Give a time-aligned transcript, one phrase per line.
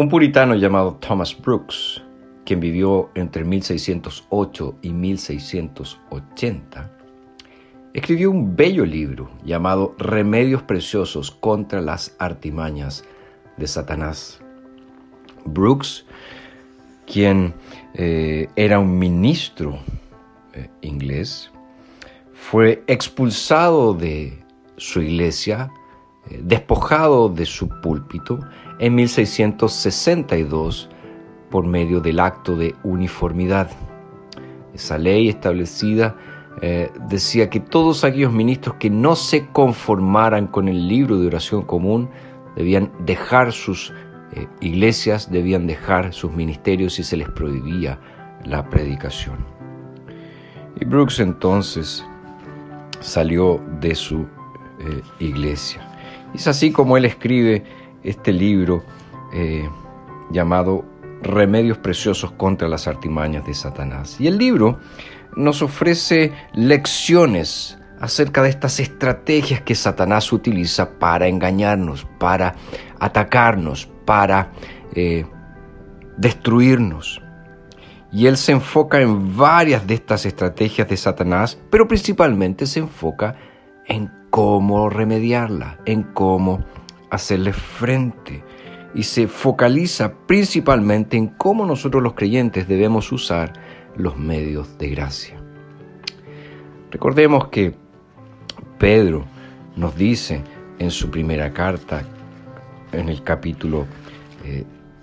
[0.00, 2.02] Un puritano llamado Thomas Brooks,
[2.46, 6.90] quien vivió entre 1608 y 1680,
[7.92, 13.04] escribió un bello libro llamado Remedios Preciosos contra las artimañas
[13.58, 14.40] de Satanás.
[15.44, 16.06] Brooks,
[17.06, 17.52] quien
[17.92, 19.80] eh, era un ministro
[20.54, 21.50] eh, inglés,
[22.32, 24.42] fue expulsado de
[24.78, 25.70] su iglesia,
[26.28, 28.38] despojado de su púlpito
[28.78, 30.88] en 1662
[31.50, 33.70] por medio del acto de uniformidad.
[34.72, 36.16] Esa ley establecida
[36.62, 41.62] eh, decía que todos aquellos ministros que no se conformaran con el libro de oración
[41.62, 42.10] común
[42.56, 43.92] debían dejar sus
[44.32, 47.98] eh, iglesias, debían dejar sus ministerios y se les prohibía
[48.44, 49.38] la predicación.
[50.80, 52.04] Y Brooks entonces
[53.00, 55.89] salió de su eh, iglesia.
[56.34, 57.64] Es así como él escribe
[58.02, 58.84] este libro
[59.32, 59.68] eh,
[60.30, 60.84] llamado
[61.22, 64.20] Remedios Preciosos contra las artimañas de Satanás.
[64.20, 64.78] Y el libro
[65.36, 72.54] nos ofrece lecciones acerca de estas estrategias que Satanás utiliza para engañarnos, para
[72.98, 74.52] atacarnos, para
[74.94, 75.26] eh,
[76.16, 77.20] destruirnos.
[78.12, 83.36] Y él se enfoca en varias de estas estrategias de Satanás, pero principalmente se enfoca
[83.86, 86.64] en cómo remediarla, en cómo
[87.10, 88.42] hacerle frente.
[88.94, 93.52] Y se focaliza principalmente en cómo nosotros los creyentes debemos usar
[93.96, 95.36] los medios de gracia.
[96.90, 97.74] Recordemos que
[98.78, 99.26] Pedro
[99.76, 100.42] nos dice
[100.78, 102.02] en su primera carta,
[102.92, 103.84] en el capítulo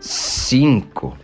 [0.00, 1.14] 5,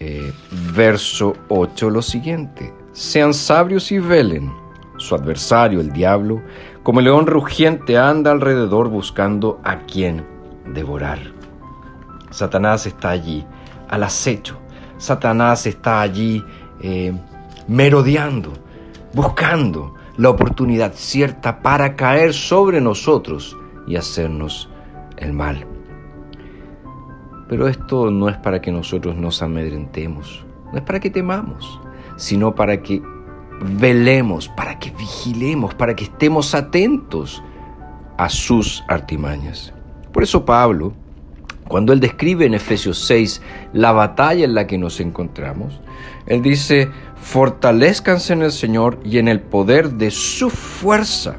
[0.00, 0.32] eh, eh,
[0.74, 4.50] verso 8, lo siguiente, sean sabios y velen,
[4.98, 6.42] su adversario, el diablo,
[6.82, 10.24] como el león rugiente anda alrededor buscando a quien
[10.66, 11.18] devorar.
[12.30, 13.44] Satanás está allí,
[13.88, 14.58] al acecho.
[14.98, 16.42] Satanás está allí
[16.80, 17.12] eh,
[17.66, 18.52] merodeando,
[19.14, 23.56] buscando la oportunidad cierta para caer sobre nosotros
[23.86, 24.68] y hacernos
[25.16, 25.66] el mal.
[27.48, 31.80] Pero esto no es para que nosotros nos amedrentemos, no es para que temamos,
[32.16, 33.00] sino para que
[33.60, 37.42] velemos, para que vigilemos, para que estemos atentos
[38.16, 39.72] a sus artimañas.
[40.12, 40.92] Por eso Pablo,
[41.68, 43.42] cuando él describe en Efesios 6
[43.72, 45.80] la batalla en la que nos encontramos,
[46.26, 51.36] él dice, fortalezcanse en el Señor y en el poder de su fuerza.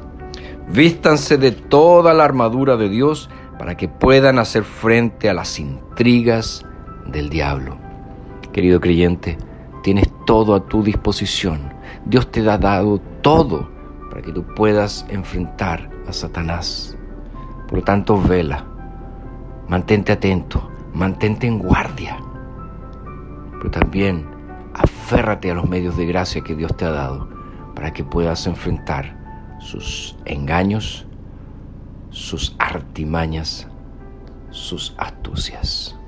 [0.72, 6.64] Vístanse de toda la armadura de Dios para que puedan hacer frente a las intrigas
[7.06, 7.76] del diablo.
[8.52, 9.36] Querido creyente,
[9.82, 13.68] tienes todo a tu disposición Dios te ha dado todo
[14.08, 16.96] para que tú puedas enfrentar a Satanás.
[17.68, 18.64] Por lo tanto, vela,
[19.68, 22.16] mantente atento, mantente en guardia,
[23.58, 24.26] pero también
[24.74, 27.28] aférrate a los medios de gracia que Dios te ha dado
[27.74, 29.16] para que puedas enfrentar
[29.60, 31.06] sus engaños,
[32.10, 33.68] sus artimañas,
[34.50, 35.99] sus astucias.